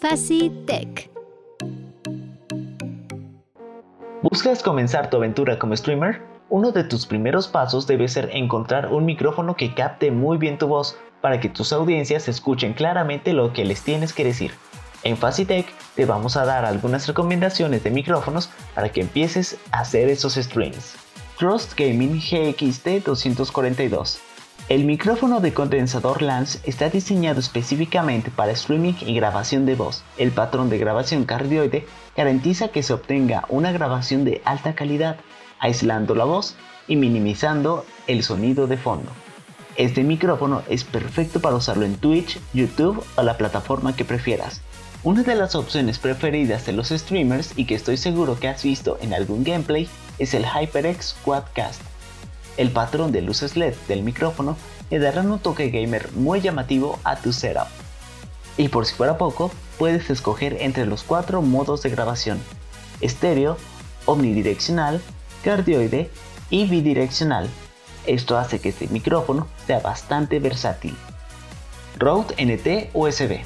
Facitech. 0.00 1.11
¿Buscas 4.22 4.62
comenzar 4.62 5.10
tu 5.10 5.16
aventura 5.16 5.58
como 5.58 5.76
streamer? 5.76 6.22
Uno 6.48 6.70
de 6.70 6.84
tus 6.84 7.06
primeros 7.06 7.48
pasos 7.48 7.88
debe 7.88 8.06
ser 8.06 8.30
encontrar 8.32 8.92
un 8.92 9.04
micrófono 9.04 9.56
que 9.56 9.74
capte 9.74 10.12
muy 10.12 10.38
bien 10.38 10.58
tu 10.58 10.68
voz 10.68 10.96
para 11.20 11.40
que 11.40 11.48
tus 11.48 11.72
audiencias 11.72 12.28
escuchen 12.28 12.72
claramente 12.72 13.32
lo 13.32 13.52
que 13.52 13.64
les 13.64 13.82
tienes 13.82 14.12
que 14.12 14.22
decir. 14.22 14.52
En 15.02 15.16
Facitech 15.16 15.66
te 15.96 16.06
vamos 16.06 16.36
a 16.36 16.44
dar 16.44 16.64
algunas 16.64 17.08
recomendaciones 17.08 17.82
de 17.82 17.90
micrófonos 17.90 18.48
para 18.76 18.90
que 18.90 19.00
empieces 19.00 19.58
a 19.72 19.80
hacer 19.80 20.08
esos 20.08 20.34
streams. 20.34 20.94
Trust 21.36 21.76
Gaming 21.76 22.20
GXT 22.20 23.04
242 23.04 24.22
el 24.72 24.86
micrófono 24.86 25.42
de 25.42 25.52
condensador 25.52 26.22
Lance 26.22 26.58
está 26.64 26.88
diseñado 26.88 27.40
específicamente 27.40 28.30
para 28.30 28.52
streaming 28.52 28.94
y 29.02 29.14
grabación 29.14 29.66
de 29.66 29.74
voz. 29.74 30.02
El 30.16 30.30
patrón 30.30 30.70
de 30.70 30.78
grabación 30.78 31.26
cardioide 31.26 31.86
garantiza 32.16 32.68
que 32.68 32.82
se 32.82 32.94
obtenga 32.94 33.44
una 33.50 33.70
grabación 33.70 34.24
de 34.24 34.40
alta 34.46 34.74
calidad, 34.74 35.18
aislando 35.58 36.14
la 36.14 36.24
voz 36.24 36.56
y 36.88 36.96
minimizando 36.96 37.84
el 38.06 38.22
sonido 38.22 38.66
de 38.66 38.78
fondo. 38.78 39.10
Este 39.76 40.04
micrófono 40.04 40.62
es 40.70 40.84
perfecto 40.84 41.40
para 41.40 41.56
usarlo 41.56 41.84
en 41.84 41.96
Twitch, 41.96 42.40
YouTube 42.54 43.04
o 43.16 43.22
la 43.22 43.36
plataforma 43.36 43.94
que 43.94 44.06
prefieras. 44.06 44.62
Una 45.04 45.22
de 45.22 45.34
las 45.34 45.54
opciones 45.54 45.98
preferidas 45.98 46.64
de 46.64 46.72
los 46.72 46.88
streamers 46.88 47.52
y 47.58 47.66
que 47.66 47.74
estoy 47.74 47.98
seguro 47.98 48.40
que 48.40 48.48
has 48.48 48.62
visto 48.62 48.96
en 49.02 49.12
algún 49.12 49.44
gameplay 49.44 49.86
es 50.18 50.32
el 50.32 50.46
HyperX 50.46 51.14
Quadcast. 51.26 51.91
El 52.56 52.70
patrón 52.70 53.12
de 53.12 53.22
luces 53.22 53.56
LED 53.56 53.74
del 53.88 54.02
micrófono 54.02 54.56
le 54.90 54.98
dará 54.98 55.22
un 55.22 55.38
toque 55.38 55.70
gamer 55.70 56.12
muy 56.12 56.40
llamativo 56.40 56.98
a 57.04 57.16
tu 57.16 57.32
setup. 57.32 57.68
Y 58.56 58.68
por 58.68 58.86
si 58.86 58.94
fuera 58.94 59.16
poco, 59.16 59.50
puedes 59.78 60.10
escoger 60.10 60.58
entre 60.60 60.86
los 60.86 61.02
cuatro 61.02 61.40
modos 61.42 61.82
de 61.82 61.90
grabación: 61.90 62.40
estéreo, 63.00 63.56
omnidireccional, 64.04 65.00
cardioide 65.42 66.10
y 66.50 66.66
bidireccional. 66.66 67.48
Esto 68.06 68.36
hace 68.36 68.60
que 68.60 68.70
este 68.70 68.88
micrófono 68.88 69.46
sea 69.66 69.80
bastante 69.80 70.38
versátil. 70.38 70.96
Rode 71.98 72.34
NT 72.44 72.90
USB 72.94 73.42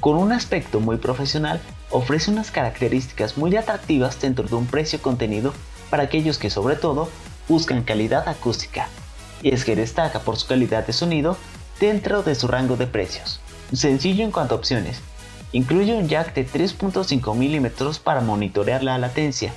con 0.00 0.16
un 0.16 0.32
aspecto 0.32 0.78
muy 0.78 0.96
profesional, 0.96 1.60
ofrece 1.90 2.30
unas 2.30 2.52
características 2.52 3.36
muy 3.36 3.56
atractivas 3.56 4.20
dentro 4.20 4.46
de 4.46 4.54
un 4.54 4.66
precio 4.66 5.02
contenido 5.02 5.52
para 5.90 6.04
aquellos 6.04 6.38
que 6.38 6.50
sobre 6.50 6.76
todo 6.76 7.08
buscan 7.48 7.82
calidad 7.82 8.28
acústica, 8.28 8.88
y 9.42 9.54
es 9.54 9.64
que 9.64 9.76
destaca 9.76 10.20
por 10.20 10.36
su 10.36 10.46
calidad 10.46 10.86
de 10.86 10.92
sonido 10.92 11.36
dentro 11.80 12.22
de 12.22 12.34
su 12.34 12.48
rango 12.48 12.76
de 12.76 12.86
precios. 12.86 13.40
Sencillo 13.72 14.24
en 14.24 14.30
cuanto 14.30 14.54
a 14.54 14.58
opciones, 14.58 15.00
incluye 15.52 15.94
un 15.94 16.08
jack 16.08 16.34
de 16.34 16.46
3.5 16.46 17.34
mm 17.34 18.02
para 18.02 18.20
monitorear 18.20 18.82
la 18.82 18.98
latencia, 18.98 19.52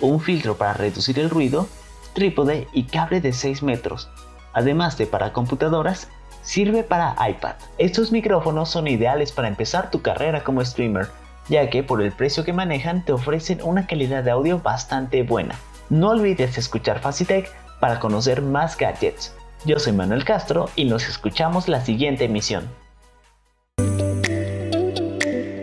un 0.00 0.20
filtro 0.20 0.56
para 0.56 0.74
reducir 0.74 1.18
el 1.18 1.30
ruido, 1.30 1.68
trípode 2.14 2.66
y 2.72 2.84
cable 2.84 3.20
de 3.20 3.32
6 3.32 3.62
metros, 3.62 4.08
además 4.52 4.98
de 4.98 5.06
para 5.06 5.32
computadoras 5.32 6.08
sirve 6.42 6.84
para 6.84 7.16
iPad. 7.28 7.56
Estos 7.76 8.12
micrófonos 8.12 8.70
son 8.70 8.86
ideales 8.86 9.32
para 9.32 9.48
empezar 9.48 9.90
tu 9.90 10.00
carrera 10.00 10.44
como 10.44 10.64
streamer, 10.64 11.10
ya 11.48 11.68
que 11.70 11.82
por 11.82 12.00
el 12.00 12.12
precio 12.12 12.44
que 12.44 12.52
manejan 12.52 13.04
te 13.04 13.12
ofrecen 13.12 13.60
una 13.62 13.86
calidad 13.86 14.22
de 14.22 14.30
audio 14.30 14.60
bastante 14.60 15.22
buena. 15.22 15.56
No 15.88 16.10
olvides 16.10 16.58
escuchar 16.58 17.00
Facitech 17.00 17.50
para 17.78 18.00
conocer 18.00 18.42
más 18.42 18.76
gadgets. 18.76 19.34
Yo 19.64 19.78
soy 19.78 19.92
Manuel 19.92 20.24
Castro 20.24 20.68
y 20.74 20.84
nos 20.84 21.08
escuchamos 21.08 21.68
la 21.68 21.80
siguiente 21.80 22.24
emisión. 22.24 22.68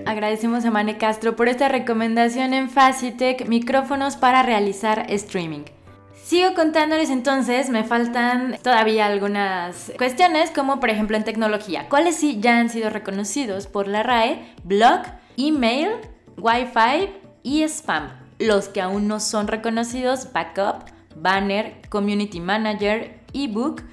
Agradecemos 0.06 0.64
a 0.64 0.72
Mane 0.72 0.98
Castro 0.98 1.36
por 1.36 1.50
esta 1.50 1.68
recomendación 1.68 2.54
en 2.54 2.70
Facitech, 2.70 3.48
micrófonos 3.48 4.16
para 4.16 4.44
realizar 4.44 5.06
streaming. 5.10 5.64
Sigo 6.24 6.54
contándoles 6.54 7.10
entonces, 7.10 7.70
me 7.70 7.84
faltan 7.84 8.58
todavía 8.64 9.08
algunas 9.08 9.92
cuestiones, 9.98 10.52
como 10.52 10.80
por 10.80 10.90
ejemplo 10.90 11.18
en 11.18 11.26
tecnología. 11.26 11.90
¿Cuáles 11.90 12.16
sí 12.16 12.40
ya 12.40 12.60
han 12.60 12.70
sido 12.70 12.90
reconocidos 12.90 13.68
por 13.68 13.90
la 13.90 14.04
RAE? 14.04 14.56
Blog, 14.64 15.02
email, 15.36 15.90
Wi-Fi 16.38 17.10
y 17.44 17.64
spam. 17.64 18.23
Los 18.40 18.68
que 18.68 18.82
aún 18.82 19.08
no 19.08 19.20
son 19.20 19.48
reconocidos, 19.48 20.32
backup, 20.34 20.90
banner, 21.16 21.82
community 21.90 22.40
manager, 22.40 23.20
ebook, 23.34 23.84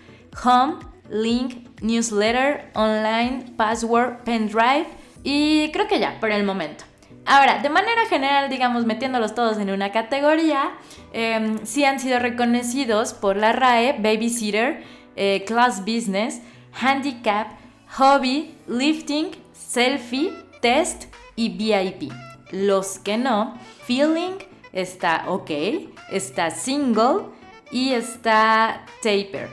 home, 0.45 0.79
link, 1.11 1.69
newsletter, 1.83 2.71
online, 2.75 3.53
password, 3.57 4.23
pendrive 4.25 4.87
y 5.23 5.71
creo 5.73 5.87
que 5.87 5.99
ya, 5.99 6.19
por 6.21 6.31
el 6.31 6.45
momento. 6.45 6.85
Ahora, 7.27 7.59
de 7.59 7.69
manera 7.69 8.07
general, 8.07 8.49
digamos, 8.49 8.87
metiéndolos 8.87 9.35
todos 9.35 9.59
en 9.59 9.71
una 9.71 9.93
categoría, 9.93 10.73
eh, 11.13 11.59
sí 11.65 11.85
han 11.85 12.01
sido 12.01 12.19
reconocidos 12.19 13.13
por 13.13 13.37
la 13.37 13.53
RAE, 13.53 13.97
Babysitter, 13.99 14.83
eh, 15.17 15.45
Class 15.47 15.81
Business, 15.81 16.41
Handicap, 16.73 17.49
Hobby, 17.99 18.55
Lifting, 18.67 19.31
Selfie, 19.53 20.33
Test 20.61 21.05
y 21.37 21.51
VIP. 21.51 22.30
Los 22.51 22.99
que 22.99 23.17
no, 23.17 23.55
Feeling 23.85 24.39
está 24.73 25.25
OK, 25.29 25.51
está 26.11 26.51
Single 26.51 27.27
y 27.71 27.93
está 27.93 28.85
Taper. 29.03 29.49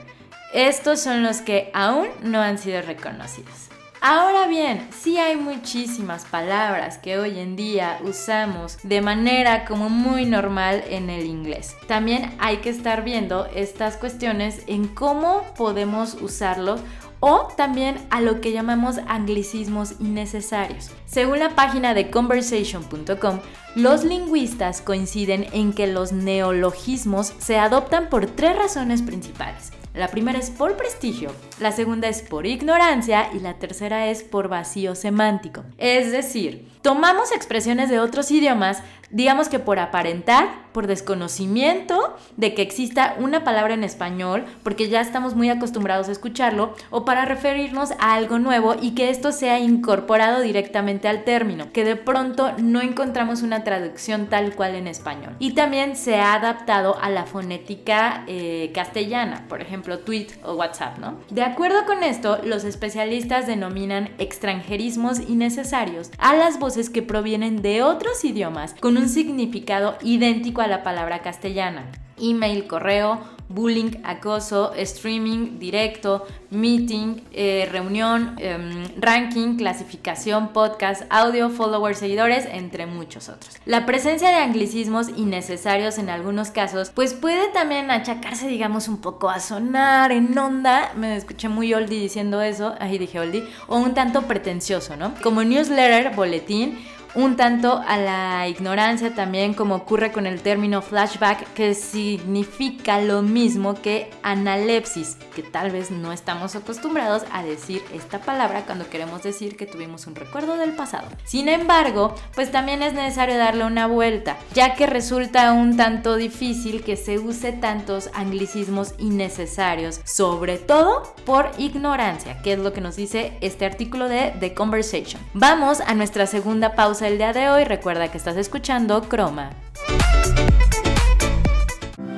Estos 0.52 1.00
son 1.00 1.22
los 1.22 1.40
que 1.40 1.70
aún 1.74 2.08
no 2.22 2.40
han 2.40 2.58
sido 2.58 2.80
reconocidos. 2.82 3.68
Ahora 4.00 4.46
bien, 4.46 4.88
sí 4.96 5.18
hay 5.18 5.36
muchísimas 5.36 6.24
palabras 6.24 6.98
que 6.98 7.18
hoy 7.18 7.40
en 7.40 7.56
día 7.56 7.98
usamos 8.04 8.78
de 8.84 9.00
manera 9.00 9.64
como 9.64 9.88
muy 9.88 10.24
normal 10.24 10.84
en 10.88 11.10
el 11.10 11.26
inglés. 11.26 11.76
También 11.88 12.36
hay 12.38 12.58
que 12.58 12.70
estar 12.70 13.02
viendo 13.02 13.46
estas 13.46 13.96
cuestiones 13.96 14.62
en 14.68 14.86
cómo 14.86 15.42
podemos 15.56 16.14
usarlos 16.14 16.80
o 17.20 17.48
también 17.56 18.06
a 18.10 18.20
lo 18.20 18.40
que 18.40 18.52
llamamos 18.52 18.98
anglicismos 19.06 19.94
innecesarios. 20.00 20.90
Según 21.06 21.38
la 21.38 21.50
página 21.50 21.94
de 21.94 22.10
conversation.com, 22.10 23.40
los 23.74 24.04
lingüistas 24.04 24.80
coinciden 24.80 25.46
en 25.52 25.72
que 25.72 25.86
los 25.86 26.12
neologismos 26.12 27.32
se 27.38 27.58
adoptan 27.58 28.08
por 28.08 28.26
tres 28.26 28.56
razones 28.56 29.02
principales. 29.02 29.72
La 29.94 30.08
primera 30.08 30.38
es 30.38 30.50
por 30.50 30.76
prestigio, 30.76 31.32
la 31.58 31.72
segunda 31.72 32.08
es 32.08 32.22
por 32.22 32.46
ignorancia 32.46 33.30
y 33.34 33.40
la 33.40 33.54
tercera 33.54 34.06
es 34.06 34.22
por 34.22 34.48
vacío 34.48 34.94
semántico. 34.94 35.64
Es 35.76 36.12
decir, 36.12 36.68
tomamos 36.82 37.32
expresiones 37.32 37.90
de 37.90 37.98
otros 37.98 38.30
idiomas, 38.30 38.82
digamos 39.10 39.48
que 39.48 39.58
por 39.58 39.78
aparentar, 39.78 40.68
por 40.72 40.86
desconocimiento 40.86 42.16
de 42.36 42.54
que 42.54 42.62
exista 42.62 43.16
una 43.18 43.42
palabra 43.42 43.74
en 43.74 43.84
español, 43.84 44.44
porque 44.62 44.88
ya 44.88 45.00
estamos 45.00 45.34
muy 45.34 45.50
acostumbrados 45.50 46.08
a 46.08 46.12
escucharlo, 46.12 46.74
o 46.90 47.04
para 47.04 47.24
referirnos 47.24 47.92
a 47.98 48.14
algo 48.14 48.38
nuevo 48.38 48.76
y 48.80 48.94
que 48.94 49.10
esto 49.10 49.32
sea 49.32 49.58
incorporado 49.58 50.40
directamente 50.40 51.08
al 51.08 51.24
término, 51.24 51.72
que 51.72 51.84
de 51.84 51.96
pronto 51.96 52.52
no 52.58 52.80
encontramos 52.80 53.42
una 53.42 53.64
traducción 53.64 54.26
tal 54.26 54.54
cual 54.54 54.74
en 54.74 54.86
español. 54.86 55.34
Y 55.38 55.52
también 55.52 55.96
se 55.96 56.16
ha 56.16 56.34
adaptado 56.34 56.98
a 57.00 57.10
la 57.10 57.24
fonética 57.24 58.24
eh, 58.26 58.70
castellana, 58.74 59.46
por 59.48 59.62
ejemplo, 59.62 60.00
tweet 60.00 60.28
o 60.44 60.54
WhatsApp, 60.54 60.98
¿no? 60.98 61.18
De 61.30 61.42
acuerdo 61.42 61.86
con 61.86 62.02
esto, 62.02 62.38
los 62.44 62.64
especialistas 62.64 63.46
denominan 63.46 64.10
extranjerismos 64.18 65.20
innecesarios 65.20 66.10
a 66.18 66.34
las 66.34 66.58
voces 66.58 66.90
que 66.90 67.02
provienen 67.02 67.62
de 67.62 67.82
otros 67.82 68.24
idiomas 68.24 68.74
con 68.80 68.97
un 68.98 69.08
significado 69.08 69.96
idéntico 70.02 70.60
a 70.60 70.66
la 70.66 70.82
palabra 70.82 71.20
castellana. 71.20 71.90
Email, 72.20 72.66
correo, 72.66 73.20
bullying, 73.48 73.92
acoso, 74.04 74.72
streaming, 74.74 75.58
directo, 75.58 76.26
meeting, 76.50 77.22
eh, 77.32 77.68
reunión, 77.70 78.34
em, 78.38 78.84
ranking, 78.98 79.56
clasificación, 79.56 80.48
podcast, 80.52 81.02
audio, 81.10 81.48
followers, 81.48 81.98
seguidores, 81.98 82.46
entre 82.50 82.86
muchos 82.86 83.28
otros. 83.28 83.56
La 83.64 83.86
presencia 83.86 84.28
de 84.28 84.36
anglicismos 84.36 85.08
innecesarios 85.10 85.98
en 85.98 86.10
algunos 86.10 86.50
casos, 86.50 86.90
pues 86.90 87.14
puede 87.14 87.48
también 87.48 87.90
achacarse, 87.90 88.48
digamos, 88.48 88.88
un 88.88 88.98
poco 88.98 89.30
a 89.30 89.40
sonar 89.40 90.12
en 90.12 90.36
onda, 90.36 90.92
me 90.96 91.16
escuché 91.16 91.48
muy 91.48 91.72
oldie 91.72 92.00
diciendo 92.00 92.42
eso, 92.42 92.74
ahí 92.80 92.98
dije 92.98 93.20
oldie, 93.20 93.48
o 93.66 93.78
un 93.78 93.94
tanto 93.94 94.22
pretencioso, 94.22 94.96
¿no? 94.96 95.14
Como 95.22 95.42
newsletter, 95.42 96.14
boletín, 96.14 96.78
un 97.14 97.36
tanto 97.36 97.82
a 97.86 97.96
la 97.98 98.48
ignorancia 98.48 99.14
también, 99.14 99.54
como 99.54 99.74
ocurre 99.74 100.12
con 100.12 100.26
el 100.26 100.40
término 100.40 100.82
flashback, 100.82 101.52
que 101.54 101.74
significa 101.74 103.00
lo 103.00 103.22
mismo 103.22 103.74
que 103.74 104.10
analepsis, 104.22 105.16
que 105.34 105.42
tal 105.42 105.70
vez 105.70 105.90
no 105.90 106.12
estamos 106.12 106.56
acostumbrados 106.56 107.24
a 107.32 107.42
decir 107.42 107.82
esta 107.94 108.20
palabra 108.20 108.64
cuando 108.66 108.88
queremos 108.88 109.22
decir 109.22 109.56
que 109.56 109.66
tuvimos 109.66 110.06
un 110.06 110.14
recuerdo 110.14 110.56
del 110.56 110.72
pasado. 110.72 111.08
Sin 111.24 111.48
embargo, 111.48 112.14
pues 112.34 112.50
también 112.50 112.82
es 112.82 112.94
necesario 112.94 113.38
darle 113.38 113.64
una 113.64 113.86
vuelta, 113.86 114.36
ya 114.54 114.74
que 114.74 114.86
resulta 114.86 115.52
un 115.52 115.76
tanto 115.76 116.16
difícil 116.16 116.82
que 116.82 116.96
se 116.96 117.18
use 117.18 117.52
tantos 117.52 118.10
anglicismos 118.14 118.94
innecesarios, 118.98 120.00
sobre 120.04 120.58
todo 120.58 121.14
por 121.24 121.50
ignorancia, 121.58 122.40
que 122.42 122.52
es 122.52 122.58
lo 122.58 122.72
que 122.72 122.80
nos 122.80 122.96
dice 122.96 123.36
este 123.40 123.64
artículo 123.64 124.08
de 124.08 124.34
The 124.40 124.54
Conversation. 124.54 125.20
Vamos 125.34 125.80
a 125.80 125.94
nuestra 125.94 126.26
segunda 126.26 126.74
pausa 126.74 126.97
el 127.02 127.18
día 127.18 127.32
de 127.32 127.48
hoy. 127.48 127.64
Recuerda 127.64 128.10
que 128.10 128.18
estás 128.18 128.36
escuchando 128.36 129.02
Croma. 129.02 129.50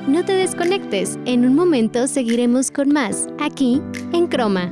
No 0.07 0.25
te 0.25 0.33
desconectes, 0.33 1.17
en 1.25 1.45
un 1.45 1.55
momento 1.55 2.07
seguiremos 2.07 2.71
con 2.71 2.89
más, 2.89 3.27
aquí 3.39 3.81
en 4.13 4.27
Croma. 4.27 4.71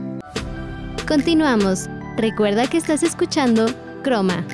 Continuamos. 1.08 1.88
Recuerda 2.18 2.68
que 2.68 2.78
estás 2.78 3.04
escuchando 3.04 3.68
Croma. 4.04 4.46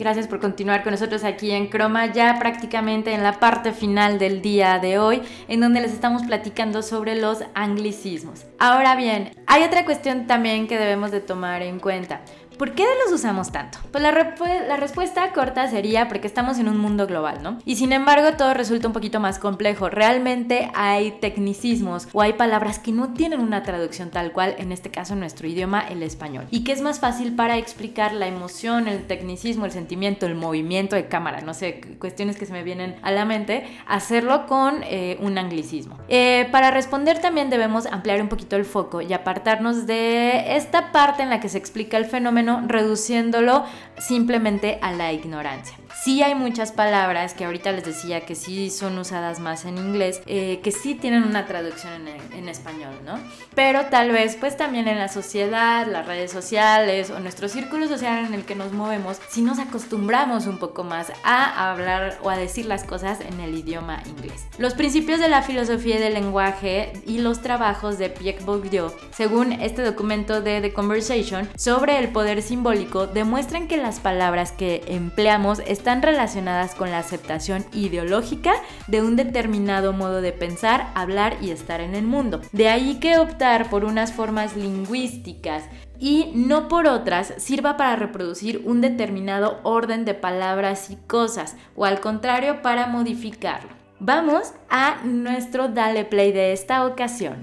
Gracias 0.00 0.28
por 0.28 0.40
continuar 0.40 0.82
con 0.82 0.92
nosotros 0.92 1.24
aquí 1.24 1.50
en 1.50 1.66
Croma, 1.66 2.06
ya 2.06 2.38
prácticamente 2.38 3.12
en 3.12 3.22
la 3.22 3.38
parte 3.38 3.72
final 3.72 4.18
del 4.18 4.40
día 4.40 4.78
de 4.78 4.98
hoy, 4.98 5.20
en 5.46 5.60
donde 5.60 5.82
les 5.82 5.92
estamos 5.92 6.22
platicando 6.22 6.80
sobre 6.80 7.16
los 7.16 7.44
anglicismos. 7.52 8.46
Ahora 8.58 8.96
bien, 8.96 9.32
hay 9.46 9.62
otra 9.62 9.84
cuestión 9.84 10.26
también 10.26 10.68
que 10.68 10.78
debemos 10.78 11.10
de 11.10 11.20
tomar 11.20 11.60
en 11.60 11.78
cuenta. 11.80 12.22
¿Por 12.60 12.72
qué 12.72 12.84
los 13.02 13.14
usamos 13.14 13.52
tanto? 13.52 13.78
Pues 13.90 14.04
la, 14.04 14.76
respuesta 14.76 15.32
corta 15.32 15.66
sería 15.68 16.08
porque 16.08 16.26
estamos 16.26 16.58
en 16.58 16.68
un 16.68 16.76
mundo 16.76 17.06
global, 17.06 17.42
¿no? 17.42 17.56
Y 17.64 17.76
sin 17.76 17.90
embargo 17.90 18.36
todo 18.36 18.52
resulta 18.52 18.86
un 18.86 18.92
poquito 18.92 19.18
más 19.18 19.38
complejo. 19.38 19.88
Realmente 19.88 20.70
hay 20.74 21.12
tecnicismos 21.22 22.06
o 22.12 22.20
hay 22.20 22.34
palabras 22.34 22.78
que 22.78 22.92
no 22.92 23.14
tienen 23.14 23.40
una 23.40 23.62
traducción 23.62 24.10
tal 24.10 24.32
cual, 24.32 24.56
en 24.58 24.72
este 24.72 24.90
caso 24.90 25.14
en 25.14 25.20
nuestro 25.20 25.48
idioma, 25.48 25.80
el 25.88 26.02
español. 26.02 26.48
Y 26.50 26.62
que 26.62 26.72
es 26.72 26.82
más 26.82 27.00
fácil 27.00 27.34
para 27.34 27.56
explicar 27.56 28.12
la 28.12 28.26
emoción, 28.26 28.88
el 28.88 29.06
tecnicismo, 29.06 29.64
el 29.64 29.72
sentimiento, 29.72 30.26
el 30.26 30.34
movimiento 30.34 30.96
de 30.96 31.08
cámara, 31.08 31.40
no 31.40 31.54
sé, 31.54 31.80
cuestiones 31.98 32.36
que 32.36 32.44
se 32.44 32.52
me 32.52 32.62
vienen 32.62 32.96
a 33.00 33.10
la 33.10 33.24
mente, 33.24 33.64
hacerlo 33.86 34.46
con 34.46 34.82
eh, 34.82 35.16
un 35.22 35.38
anglicismo. 35.38 35.96
Eh, 36.08 36.46
para 36.52 36.70
responder 36.70 37.20
también 37.20 37.48
debemos 37.48 37.86
ampliar 37.86 38.20
un 38.20 38.28
poquito 38.28 38.56
el 38.56 38.66
foco 38.66 39.00
y 39.00 39.14
apartarnos 39.14 39.86
de 39.86 40.56
esta 40.56 40.92
parte 40.92 41.22
en 41.22 41.30
la 41.30 41.40
que 41.40 41.48
se 41.48 41.56
explica 41.56 41.96
el 41.96 42.04
fenómeno 42.04 42.49
reduciéndolo 42.66 43.64
simplemente 43.98 44.78
a 44.82 44.92
la 44.92 45.12
ignorancia. 45.12 45.76
Sí 46.02 46.22
hay 46.22 46.34
muchas 46.34 46.72
palabras 46.72 47.34
que 47.34 47.44
ahorita 47.44 47.72
les 47.72 47.84
decía 47.84 48.22
que 48.22 48.34
sí 48.34 48.70
son 48.70 48.96
usadas 48.98 49.38
más 49.38 49.64
en 49.64 49.76
inglés, 49.76 50.22
eh, 50.26 50.60
que 50.62 50.72
sí 50.72 50.94
tienen 50.94 51.24
una 51.24 51.46
traducción 51.46 52.08
en, 52.08 52.48
español, 52.48 52.94
¿no? 53.04 53.18
Pero 53.54 53.86
tal 53.86 54.10
vez 54.10 54.34
pues 54.34 54.56
también 54.56 54.88
en 54.88 54.98
la 54.98 55.08
sociedad, 55.08 55.86
las 55.86 56.06
redes 56.06 56.32
sociales 56.32 57.10
o 57.10 57.20
nuestro 57.20 57.48
círculo 57.48 57.86
social 57.86 58.24
en 58.24 58.34
el 58.34 58.44
que 58.44 58.54
nos 58.54 58.72
movemos, 58.72 59.20
si 59.28 59.42
nos 59.42 59.58
acostumbramos 59.58 60.46
un 60.46 60.58
poco 60.58 60.84
más 60.84 61.12
a 61.22 61.70
hablar 61.70 62.18
o 62.22 62.30
a 62.30 62.36
decir 62.36 62.66
las 62.66 62.82
cosas 62.84 63.20
en 63.20 63.38
el 63.40 63.56
idioma 63.56 64.02
inglés. 64.06 64.46
Los 64.58 64.74
principios 64.74 65.20
de 65.20 65.28
la 65.28 65.42
filosofía 65.42 66.00
del 66.00 66.14
lenguaje 66.14 66.92
y 67.06 67.18
los 67.18 67.42
trabajos 67.42 67.98
de 67.98 68.08
Pierre 68.08 68.44
Bourdieu, 68.44 68.90
según 69.12 69.52
este 69.52 69.82
documento 69.82 70.40
de 70.40 70.60
The 70.60 70.72
Conversation 70.72 71.48
sobre 71.56 71.98
el 71.98 72.08
poder 72.08 72.42
simbólico, 72.42 73.06
demuestran 73.06 73.68
que 73.68 73.76
las 73.76 74.00
palabras 74.00 74.50
que 74.52 74.82
empleamos 74.88 75.60
están 75.80 76.02
relacionadas 76.02 76.74
con 76.74 76.90
la 76.90 76.98
aceptación 76.98 77.64
ideológica 77.72 78.52
de 78.86 79.00
un 79.00 79.16
determinado 79.16 79.94
modo 79.94 80.20
de 80.20 80.32
pensar, 80.32 80.88
hablar 80.94 81.38
y 81.40 81.52
estar 81.52 81.80
en 81.80 81.94
el 81.94 82.04
mundo. 82.04 82.42
De 82.52 82.68
ahí 82.68 83.00
que 83.00 83.16
optar 83.16 83.70
por 83.70 83.86
unas 83.86 84.12
formas 84.12 84.56
lingüísticas 84.56 85.64
y 85.98 86.32
no 86.34 86.68
por 86.68 86.86
otras 86.86 87.32
sirva 87.38 87.78
para 87.78 87.96
reproducir 87.96 88.60
un 88.66 88.82
determinado 88.82 89.58
orden 89.62 90.04
de 90.04 90.12
palabras 90.12 90.90
y 90.90 90.96
cosas, 90.96 91.56
o 91.74 91.86
al 91.86 92.00
contrario 92.00 92.60
para 92.60 92.86
modificarlo. 92.86 93.70
Vamos 94.00 94.52
a 94.68 95.02
nuestro 95.04 95.68
Dale 95.68 96.04
Play 96.04 96.32
de 96.32 96.52
esta 96.52 96.84
ocasión. 96.84 97.36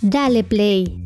Dale 0.00 0.42
Play. 0.42 1.05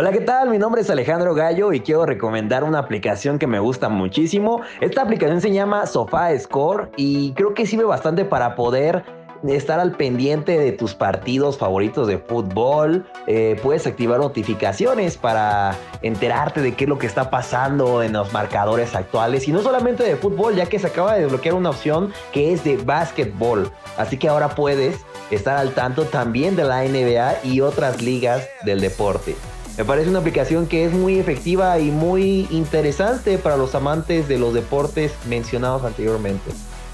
Hola, 0.00 0.12
¿qué 0.12 0.20
tal? 0.20 0.48
Mi 0.48 0.58
nombre 0.58 0.82
es 0.82 0.90
Alejandro 0.90 1.34
Gallo 1.34 1.72
y 1.72 1.80
quiero 1.80 2.06
recomendar 2.06 2.62
una 2.62 2.78
aplicación 2.78 3.36
que 3.36 3.48
me 3.48 3.58
gusta 3.58 3.88
muchísimo. 3.88 4.60
Esta 4.80 5.02
aplicación 5.02 5.40
se 5.40 5.50
llama 5.50 5.86
Sofá 5.86 6.38
Score 6.38 6.92
y 6.96 7.32
creo 7.32 7.52
que 7.52 7.66
sirve 7.66 7.82
bastante 7.82 8.24
para 8.24 8.54
poder 8.54 9.02
estar 9.48 9.80
al 9.80 9.96
pendiente 9.96 10.56
de 10.56 10.70
tus 10.70 10.94
partidos 10.94 11.58
favoritos 11.58 12.06
de 12.06 12.18
fútbol. 12.18 13.06
Eh, 13.26 13.58
puedes 13.60 13.88
activar 13.88 14.20
notificaciones 14.20 15.16
para 15.16 15.74
enterarte 16.02 16.62
de 16.62 16.76
qué 16.76 16.84
es 16.84 16.88
lo 16.88 17.00
que 17.00 17.08
está 17.08 17.28
pasando 17.28 18.00
en 18.04 18.12
los 18.12 18.32
marcadores 18.32 18.94
actuales. 18.94 19.48
Y 19.48 19.52
no 19.52 19.62
solamente 19.62 20.04
de 20.04 20.14
fútbol, 20.14 20.54
ya 20.54 20.66
que 20.66 20.78
se 20.78 20.86
acaba 20.86 21.14
de 21.14 21.22
desbloquear 21.22 21.56
una 21.56 21.70
opción 21.70 22.12
que 22.30 22.52
es 22.52 22.62
de 22.62 22.76
básquetbol. 22.76 23.72
Así 23.96 24.16
que 24.16 24.28
ahora 24.28 24.50
puedes 24.50 25.04
estar 25.32 25.56
al 25.56 25.72
tanto 25.72 26.04
también 26.04 26.54
de 26.54 26.62
la 26.62 26.84
NBA 26.84 27.42
y 27.42 27.62
otras 27.62 28.00
ligas 28.00 28.48
del 28.64 28.80
deporte. 28.80 29.34
Me 29.78 29.84
parece 29.84 30.10
una 30.10 30.18
aplicación 30.18 30.66
que 30.66 30.84
es 30.84 30.92
muy 30.92 31.20
efectiva 31.20 31.78
y 31.78 31.92
muy 31.92 32.48
interesante 32.50 33.38
para 33.38 33.56
los 33.56 33.76
amantes 33.76 34.26
de 34.26 34.36
los 34.36 34.52
deportes 34.52 35.12
mencionados 35.28 35.84
anteriormente. 35.84 36.50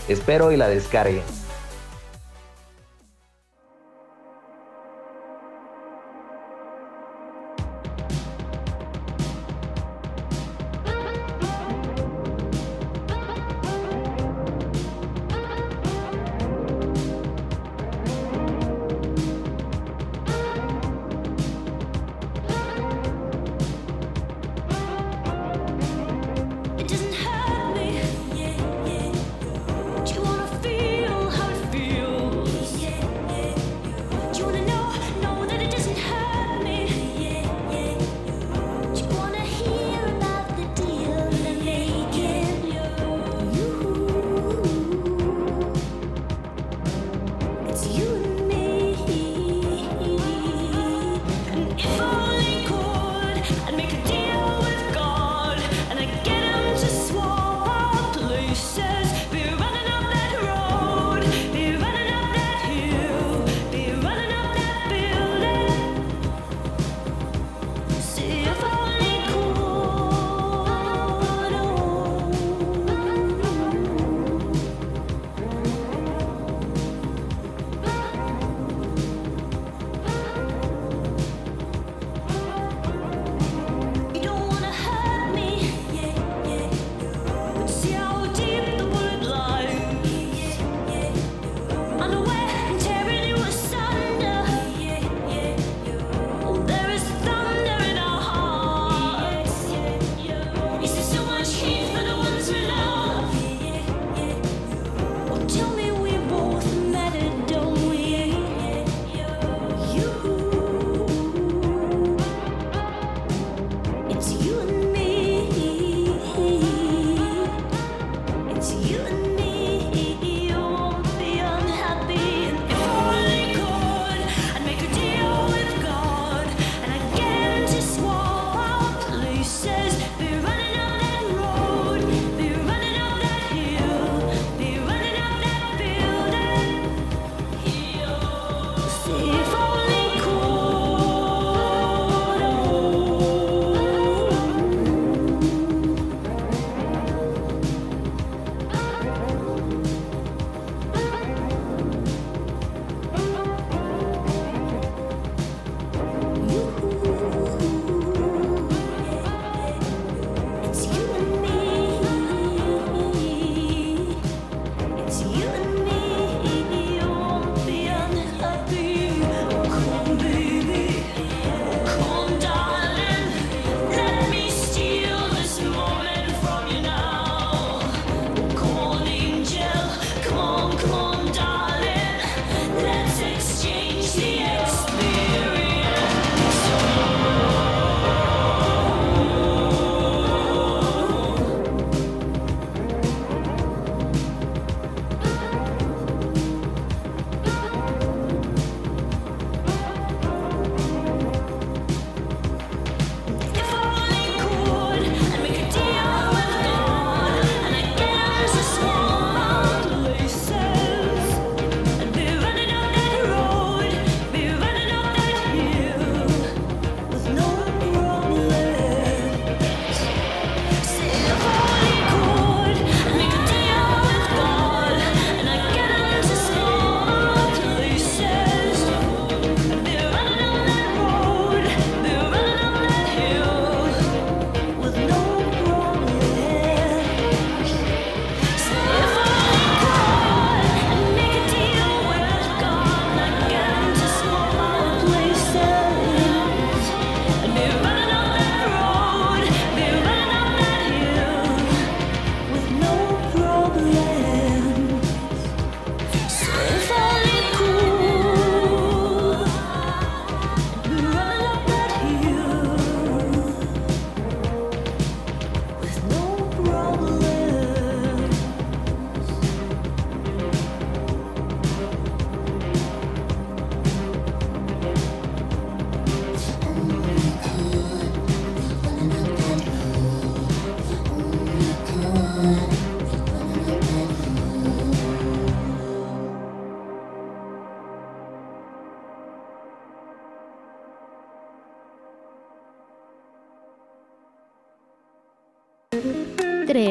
Espero 0.06 0.52
y 0.52 0.58
la 0.58 0.68
descarguen. 0.68 1.22